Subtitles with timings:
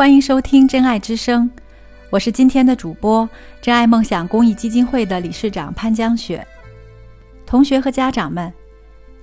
[0.00, 1.44] 欢迎收听《真爱之声》，
[2.08, 3.28] 我是今天的主播
[3.60, 6.42] 真爱梦想公益基金会的理事长潘江雪。
[7.44, 8.50] 同学和家长们，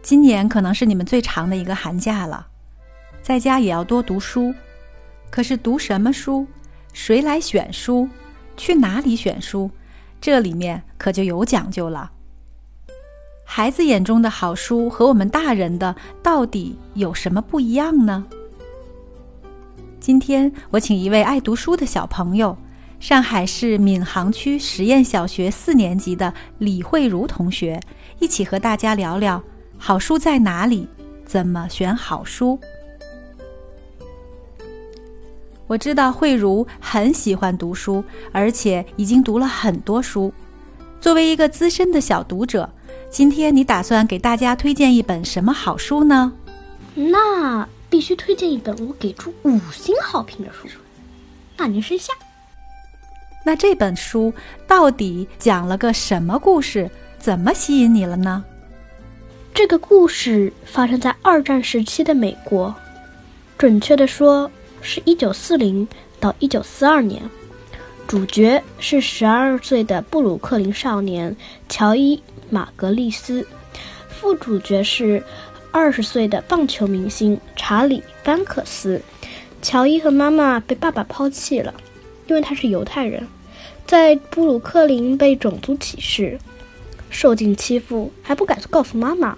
[0.03, 2.45] 今年可能是你们最长的一个寒假了，
[3.23, 4.53] 在家也要多读书。
[5.31, 6.45] 可是读什么书？
[6.93, 8.07] 谁来选书？
[8.55, 9.71] 去哪里选书？
[10.21, 12.11] 这里面可就有讲究了。
[13.43, 18.27] 孩子眼中的好书和我们大人的到底有什么不一样呢？
[20.07, 22.57] 今天我请一位爱读书的小朋友，
[22.97, 27.77] 上海市闵行区实验小学四年级的李慧茹同学，
[28.19, 29.43] 一起和大家聊聊
[29.77, 30.87] 好书在哪里，
[31.25, 32.57] 怎么选好书。
[35.67, 38.01] 我知道慧茹很喜欢读书，
[38.31, 40.33] 而且已经读了很多书。
[41.01, 42.69] 作为一个资深的小读者，
[43.09, 46.31] 今天你打算给大家推荐一本什么好书呢？
[46.95, 50.67] 那必须推荐一本我给出五星好评的书。
[51.57, 52.13] 那您试下。
[53.45, 54.33] 那这本书
[54.67, 56.89] 到底讲了个什么故事？
[57.17, 58.43] 怎么吸引你了呢？
[59.53, 62.73] 这个故事发生在二战时期的美国，
[63.57, 64.49] 准确的说。
[64.79, 65.85] 是一九四零
[66.19, 67.21] 到一九四二年，
[68.07, 71.35] 主角是十二岁的布鲁克林少年
[71.67, 72.15] 乔伊·
[72.51, 73.45] 马格利斯，
[74.07, 75.21] 副主角是
[75.71, 79.01] 二十岁的棒球明星查理·班克斯。
[79.61, 81.73] 乔伊和妈妈被爸爸抛弃了，
[82.27, 83.27] 因为他是犹太人，
[83.85, 86.39] 在布鲁克林被种族歧视，
[87.09, 89.37] 受尽欺负，还不敢告诉妈妈。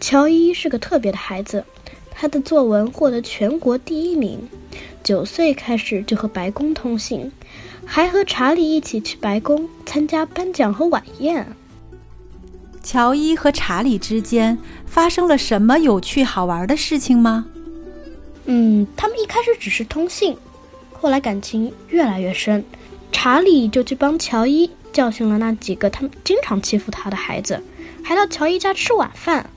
[0.00, 1.64] 乔伊是个特别的孩子。
[2.20, 4.48] 他的作文获得全国第一名，
[5.04, 7.30] 九岁开始就和白宫通信，
[7.84, 11.46] 还和查理一起去白宫参加颁奖和晚宴。
[12.82, 17.46] 乔伊和查理之间发生了什么有趣好玩的事情吗？
[18.46, 20.36] 嗯，他们一开始只是通信，
[20.92, 22.64] 后来感情越来越深，
[23.12, 27.62] 查理就去帮乔伊教训了那几个他们经常欺负他的孩子，
[28.02, 29.50] 还到乔伊家吃晚饭。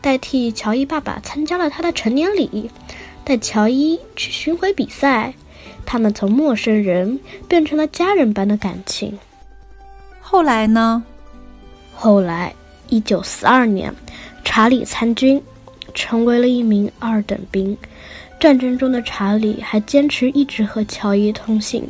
[0.00, 2.70] 代替乔伊爸爸参加了他的成年礼，
[3.22, 5.34] 带乔伊去巡回比赛，
[5.84, 9.18] 他们从陌生人变成了家人般的感情。
[10.20, 11.04] 后来呢？
[11.94, 12.54] 后来，
[12.88, 13.94] 一九四二年，
[14.44, 15.42] 查理参军，
[15.94, 17.76] 成为了一名二等兵。
[18.40, 21.88] 战争中的查理还坚持一直和乔伊通信。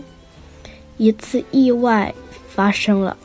[0.99, 2.15] 一次意外
[2.49, 3.17] 发生了，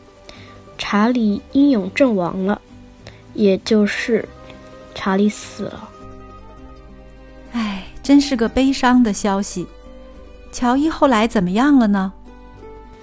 [0.78, 2.62] 查理英勇阵亡了，
[3.34, 4.28] 也就是。
[5.00, 5.90] 查理死了，
[7.52, 9.68] 哎，真是个悲伤的消息。
[10.52, 12.12] 乔伊后来怎么样了呢？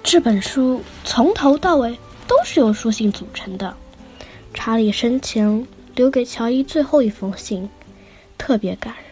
[0.03, 1.97] 这本书从头到尾
[2.27, 3.75] 都是由书信组成的。
[4.53, 7.69] 查理生前留给乔伊最后一封信，
[8.37, 9.03] 特别感人。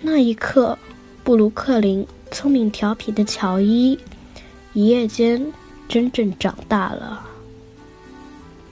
[0.00, 0.78] 那一刻，
[1.24, 3.98] 布鲁克林聪明调皮的乔伊，
[4.72, 5.52] 一夜间
[5.88, 7.24] 真正长大了。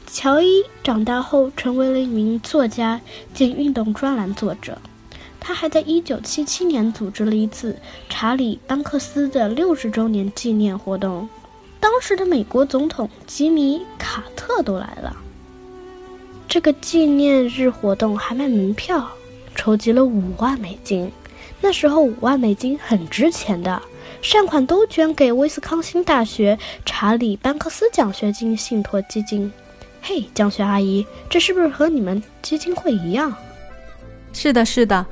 [0.07, 3.01] 乔伊长大后成为了一名作家
[3.33, 4.79] 兼运动专栏作者，
[5.41, 7.77] 他还在1977年组织了一次
[8.09, 11.29] 查理·班克斯的六十周年纪念活动，
[11.85, 15.15] 当时的美国总统吉米·卡特都来了。
[16.49, 19.07] 这个纪念日活动还卖门票，
[19.55, 21.13] 筹集了五万美金，
[21.61, 23.83] 那时候五万美金很值钱的，
[24.23, 29.53] 善款都捐给威斯康星大学查理·班克斯奖学金信托基金。
[30.01, 33.31] 嘿，江雪阿姨，这是不是和你们基金会一样？
[34.33, 35.05] 是的，是的，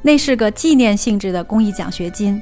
[0.00, 2.40] 那是个纪念性质的公益奖学金。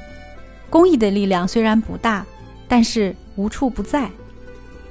[0.69, 2.23] 公益的力量虽然不大，
[2.67, 4.11] 但是无处不在。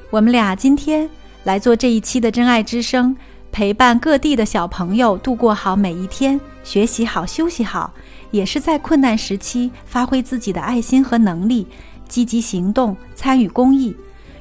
[0.09, 1.09] 我们俩今天
[1.45, 3.15] 来做这一期的《真爱之声》，
[3.53, 7.93] 陪伴各地的小朋友度过好每一天，学习好，休息好，
[8.31, 11.67] 也是在困难时期发挥自己的爱心和能力，
[12.09, 13.95] 积极行动，参与公益。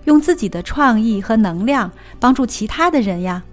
[0.05, 3.43] 用自己的创意和能量帮助其他的人呀。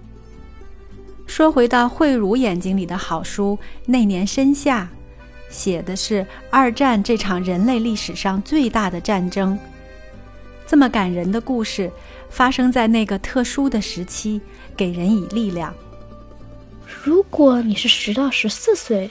[1.27, 4.89] 说回到慧茹眼睛里的好书，《那年深夏》，
[5.53, 9.59] 写的是二战这场人类历史上最大的战争。
[10.67, 11.91] 这么感人的故事，
[12.31, 14.41] 发生在那个特殊的时期，
[14.77, 15.75] 给人以力量。
[17.03, 19.11] 如果你是十到十四岁，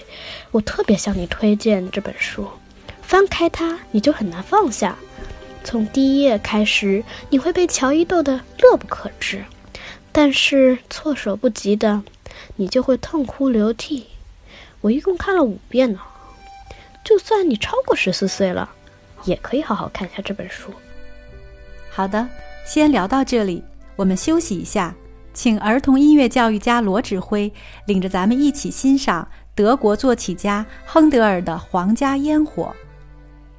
[0.51, 2.47] 我特别向你推荐这本书，
[3.01, 4.97] 翻开它你就很难放下。
[5.63, 9.45] 从第一页开始，你会被乔伊逗得乐不可支，
[10.11, 12.03] 但是措手不及的，
[12.55, 14.07] 你就会痛哭流涕。
[14.81, 15.99] 我一共看了五遍呢。
[17.05, 18.69] 就算你超过十四岁了，
[19.25, 20.71] 也可以好好看一下这本书。
[21.95, 22.27] 好的，
[22.65, 23.63] 先聊到这里，
[23.95, 24.95] 我们休息一下，
[25.31, 27.53] 请儿童音乐教育家罗指挥
[27.85, 32.63] 领着咱们一起欣赏德国作曲家亨德尔的《皇家烟火》。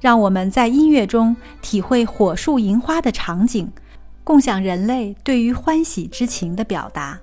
[0.01, 3.71] 让我们在音乐中体会火树银花的场景，
[4.25, 7.21] 共享人类对于欢喜之情的表达。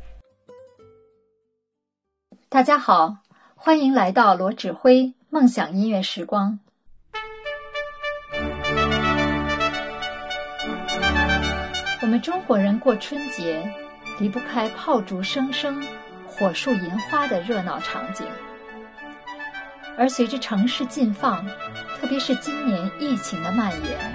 [2.49, 3.19] 大家好，
[3.55, 6.59] 欢迎来到罗指挥梦想音乐时光。
[12.03, 13.63] 我们中国人过春节
[14.19, 15.81] 离不开炮竹声声、
[16.27, 18.27] 火树银花的热闹场景，
[19.97, 21.47] 而随着城市禁放，
[22.01, 24.13] 特别是今年疫情的蔓延，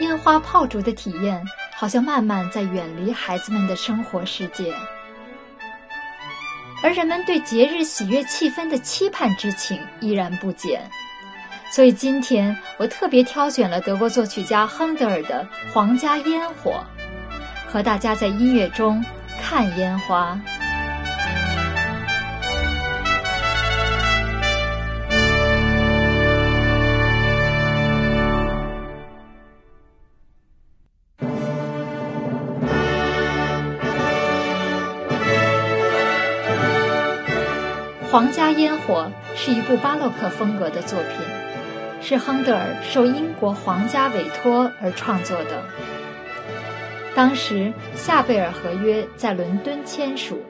[0.00, 1.40] 烟花炮竹的体验
[1.76, 4.74] 好像慢慢在远离孩子们的生活世界，
[6.82, 10.90] 而人们对节日喜悦气氛的期盼之情依然不减。
[11.70, 16.84] 所以今天我特别挑选了德国作曲家亨德尔的《皇家烟火》，
[17.72, 19.04] 和大家在音乐中
[19.40, 20.40] 看烟花。
[38.12, 39.08] 《皇家烟火》
[39.38, 41.39] 是一部巴洛克风格的作品。
[42.00, 45.62] 是亨德尔受英国皇家委托而创作的。
[47.14, 50.42] 当时夏贝尔合约在伦敦签署，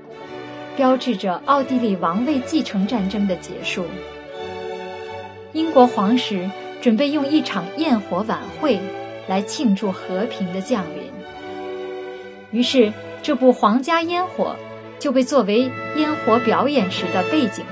[0.76, 3.86] 标志着奥地利王位继承战争的结束。
[5.52, 6.50] 英国皇室
[6.80, 8.78] 准备用一场焰火晚会
[9.26, 11.10] 来庆祝和平的降临。
[12.52, 12.92] 于是，
[13.22, 14.56] 这部《皇家烟火》
[15.00, 17.64] 就被作为烟火表演时的背景。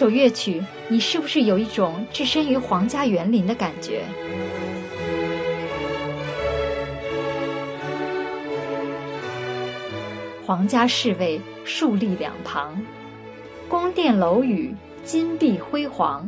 [0.00, 4.00] 首乐曲，你是不是有一种置身于皇家园林的感觉？
[10.46, 12.82] 皇家侍卫竖立两旁，
[13.68, 14.74] 宫殿楼宇
[15.04, 16.26] 金碧辉煌，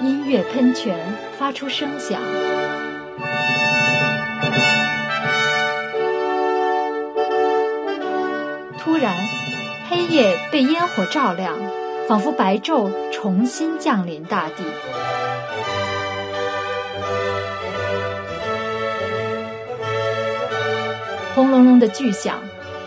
[0.00, 0.98] 音乐喷泉
[1.38, 2.18] 发出声响，
[8.78, 9.39] 突然。
[9.90, 11.58] 黑夜被烟火照亮，
[12.08, 14.62] 仿佛白昼重新降临大地。
[21.34, 22.38] 轰隆隆的巨响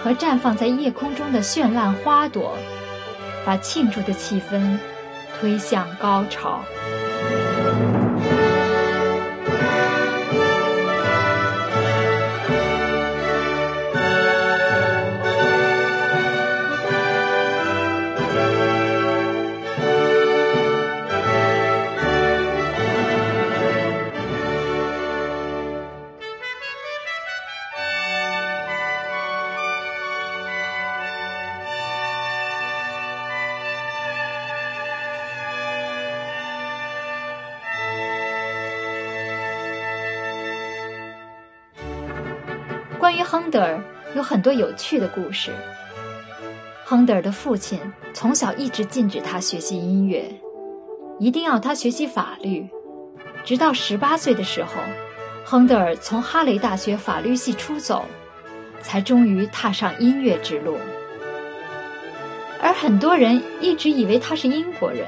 [0.01, 2.57] 和绽放在夜空中的绚烂花朵，
[3.45, 4.77] 把庆祝的气氛
[5.37, 6.63] 推向高潮。
[43.13, 43.79] 关于亨德尔
[44.15, 45.51] 有很多有趣的故事。
[46.83, 47.79] 亨德尔的父亲
[48.11, 50.33] 从小一直禁止他学习音乐，
[51.19, 52.67] 一定要他学习法律。
[53.45, 54.71] 直到十八岁的时候，
[55.45, 58.03] 亨德尔从哈雷大学法律系出走，
[58.81, 60.75] 才终于踏上音乐之路。
[62.59, 65.05] 而很多人一直以为他是英国人。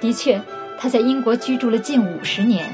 [0.00, 0.42] 的确，
[0.80, 2.68] 他在英国居住了近五十年，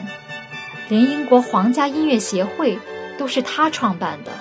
[0.89, 2.79] 连英国皇家音乐协会。
[3.19, 4.33] 都是他创办的，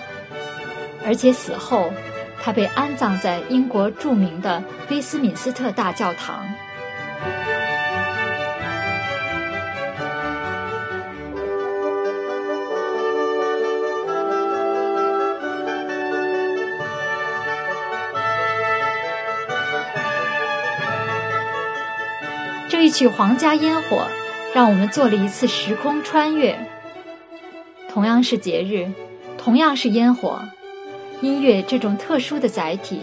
[1.03, 1.91] 而且死后，
[2.41, 6.47] 他被安葬在英国著名的威斯敏斯特大教堂。
[22.69, 24.07] 这一曲《皇家烟火》，
[24.55, 26.66] 让我们做了一次时空穿越。
[27.97, 28.91] 同样是节日，
[29.39, 30.39] 同样是烟火，
[31.19, 33.01] 音乐这种特殊的载体，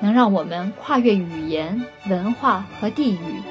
[0.00, 3.42] 能让我们跨越语言、文化和地域，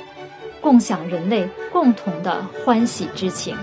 [0.62, 3.58] 共享人类共同的欢喜之情。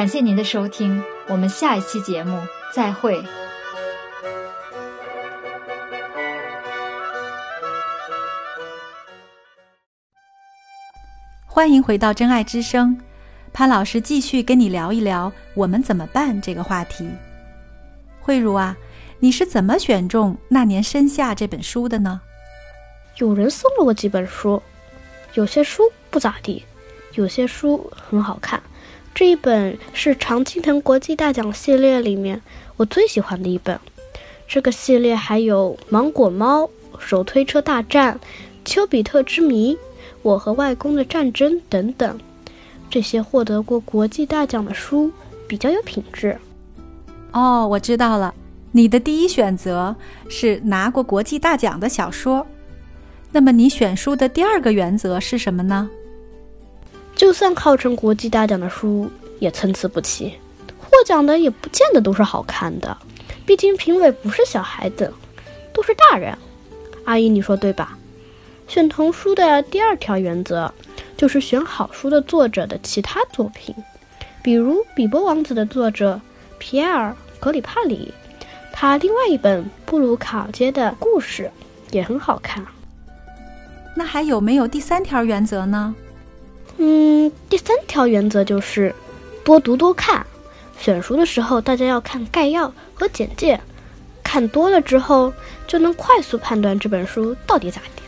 [0.00, 1.04] 感谢您的收听。
[1.28, 2.40] 我们下一期节目
[2.72, 3.22] 再会。
[11.44, 12.98] 欢迎回到真爱之声，
[13.52, 17.06] 潘老师继续跟你聊一聊“我们怎么办”这个话题。
[18.22, 18.74] 慧茹啊，
[19.18, 22.18] 你是怎么选中《那年盛夏》这本书的呢？
[23.16, 24.62] 有人送了我几本书，
[25.34, 26.64] 有些书不咋地，
[27.16, 28.58] 有些书很好看。
[29.20, 32.40] 这一本是常青藤国际大奖系列里面
[32.78, 33.78] 我最喜欢的一本。
[34.48, 36.62] 这个系列还有《芒果猫》
[36.98, 38.14] 《手推车大战》
[38.64, 39.74] 《丘比特之谜》
[40.22, 42.18] 《我和外公的战争》等等。
[42.88, 45.12] 这些获得过国际大奖的书
[45.46, 46.38] 比较有品质。
[47.32, 48.34] 哦，我知道了，
[48.72, 49.94] 你的第一选择
[50.30, 52.46] 是拿过国际大奖的小说。
[53.30, 55.90] 那么你选书的第二个原则是什么呢？
[57.20, 59.10] 就算号称国际大奖的书，
[59.40, 60.32] 也参差不齐，
[60.78, 62.96] 获奖的也不见得都是好看的。
[63.44, 65.12] 毕竟评委不是小孩子，
[65.70, 66.34] 都是大人。
[67.04, 67.98] 阿姨，你说对吧？
[68.66, 70.72] 选童书的第二条原则，
[71.14, 73.74] 就是选好书的作者的其他作品，
[74.42, 76.18] 比如《比伯王子》的作者
[76.58, 78.14] 皮埃尔·格里帕里，
[78.72, 81.50] 他另外一本《布鲁卡街的故事》
[81.94, 82.64] 也很好看。
[83.94, 85.94] 那还有没有第三条原则呢？
[86.82, 88.94] 嗯，第三条原则就是
[89.44, 90.26] 多读多看。
[90.78, 93.60] 选书的时候，大家要看概要和简介，
[94.24, 95.30] 看多了之后
[95.66, 98.02] 就能快速判断这本书到底咋地。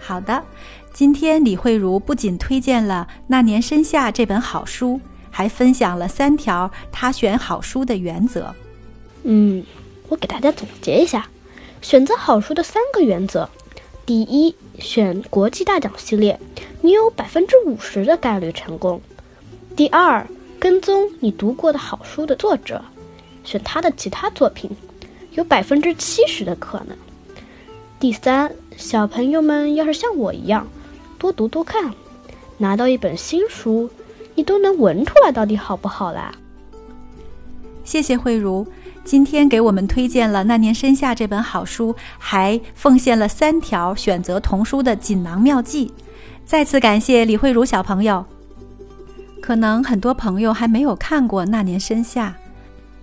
[0.00, 0.44] 好的，
[0.92, 8.54] 今天李慧茹不仅推荐了《那年盛夏》这本好书，还分享了三条她选好书的原则。
[9.24, 9.64] 嗯，
[10.08, 11.26] 我给大家总结一下，
[11.82, 13.50] 选择好书的三个原则。
[14.06, 16.40] 第一，选国际大奖系列，
[16.80, 19.00] 你有百分之五十的概率成功。
[19.76, 20.26] 第二，
[20.58, 22.82] 跟踪你读过的好书的作者，
[23.44, 24.70] 选他的其他作品，
[25.32, 26.96] 有百分之七十的可能。
[28.00, 30.66] 第三，小朋友们要是像我一样，
[31.18, 31.94] 多读多看，
[32.58, 33.88] 拿到一本新书，
[34.34, 36.34] 你都能闻出来到底好不好啦。
[37.84, 38.66] 谢谢慧茹。
[39.02, 45.92] 今天给我们推荐了《那年深夏》这本好书，还奉献了三条选择童书的锦囊妙计。
[46.44, 48.24] 再次感谢李慧茹小朋友。
[49.40, 52.28] 可能很多朋友还没有看过《那年深夏》，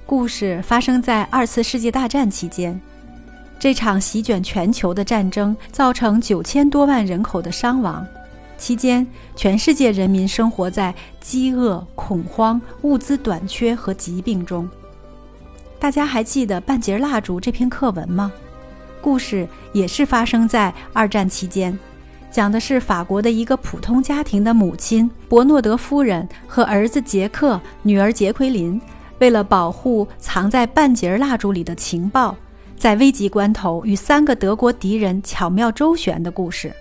[0.05, 2.79] 故事发生在二次世界大战期间。
[3.59, 8.05] 这场席卷全球的战争造成九千多万人口的伤亡，
[8.55, 14.69] 期间全世界人民生活在饥饿、恐慌、物资短缺和疾病中。
[15.79, 18.31] 大家还记得《半截蜡烛》这篇课文吗？
[18.99, 21.77] 故事也是发生在二战期间，
[22.31, 28.81] 讲的是法国的一个普通家庭的母亲伯诺德夫人和儿子杰克、女儿杰奎琳，
[29.19, 32.35] 为了保护藏在半截蜡烛里的情报，
[32.75, 36.73] 在危急关头与三个德国敌人巧妙周旋的故事。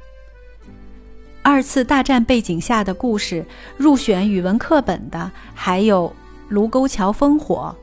[1.42, 3.44] 二次大战背景下的故事
[3.76, 6.08] 入选语文课本的还有
[6.48, 7.76] 《卢沟桥烽火》。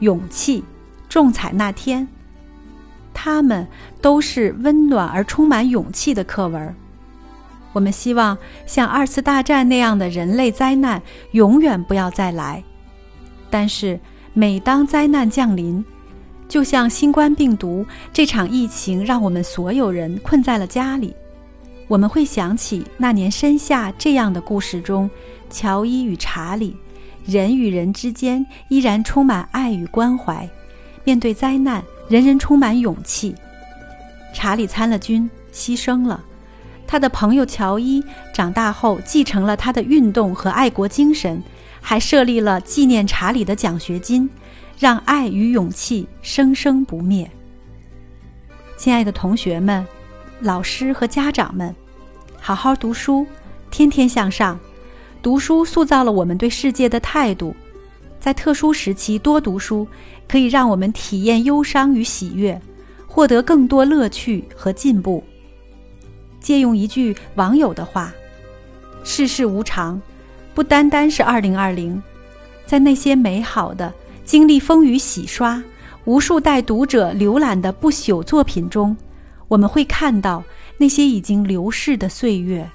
[0.00, 0.64] 勇气，
[1.08, 2.06] 中彩那天，
[3.12, 3.66] 他们
[4.00, 6.74] 都是温暖而充满勇气的课文。
[7.72, 8.36] 我们希望
[8.66, 11.00] 像二次大战那样的人类灾难
[11.32, 12.62] 永远不要再来。
[13.50, 13.98] 但是，
[14.32, 15.84] 每当灾难降临，
[16.48, 21.14] 就像新冠病毒这场疫情，让我们所有人困在了家里，
[21.88, 25.08] 我们会想起那年深夏这样的故事中，
[25.50, 26.76] 乔伊与查理。
[27.28, 30.48] 人与人之间依然充满爱与关怀，
[31.04, 33.34] 面对灾难，人人充满勇气。
[34.32, 36.18] 查理参了军，牺牲了；
[36.86, 41.42] 他的朋友乔伊长大后继承了他的运动和爱国精神，
[41.82, 44.26] 还设立了纪念查理的奖学金，
[44.78, 47.30] 让爱与勇气生生不灭。
[48.78, 49.86] 亲爱的同学们、
[50.40, 51.76] 老师和家长们，
[52.40, 53.26] 好好读书，
[53.70, 54.58] 天天向上。
[55.22, 57.54] 读书塑造了我们对世界的态度，
[58.20, 59.86] 在特殊时期多读书，
[60.28, 62.60] 可以让我们体验忧伤与喜悦，
[63.06, 65.22] 获得更多乐趣和进步。
[66.40, 68.12] 借用一句网友的话
[69.02, 70.00] ：“世事无常，
[70.54, 72.00] 不单单是二零二零，
[72.64, 73.92] 在那些美好的、
[74.24, 75.62] 经历风雨洗刷、
[76.04, 78.96] 无数代读者浏览的不朽作品中，
[79.48, 80.44] 我们会看到
[80.78, 82.66] 那些已经流逝的岁月。”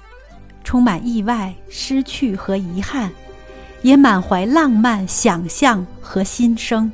[0.64, 3.12] 充满意外、失去和遗憾，
[3.82, 6.90] 也满怀浪漫、想象和心声。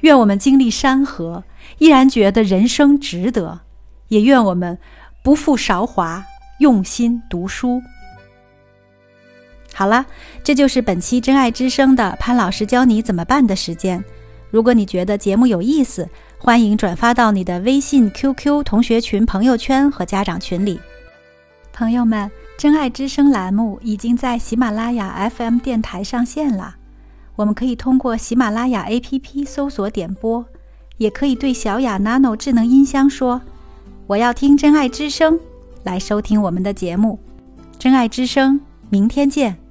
[0.00, 1.44] 愿我们经历山河，
[1.78, 3.60] 依然觉得人生值得；
[4.08, 4.76] 也愿我们
[5.22, 6.24] 不负韶华，
[6.58, 7.80] 用心读书。
[9.74, 10.04] 好了，
[10.42, 14.02] 这就是本期《真爱之声》的潘老师教你怎么办的时间。
[14.50, 20.78] 如果你觉得节目有意思，欢迎转发到你的微信、QQ 同学群、朋友圈和家长群里。
[21.72, 26.76] 朋友们，《真爱之声》栏目已经在喜马拉雅 FM 电台上线了。
[27.34, 30.44] 我们可以通过喜马拉雅 APP 搜索点播，
[30.98, 33.40] 也可以对小雅 Nano 智能音箱说
[34.06, 35.34] ：“我要听《真爱之声》，
[35.82, 37.18] 来收听我们的节目。”
[37.78, 38.56] 《真爱之声》，
[38.90, 39.61] 明天见。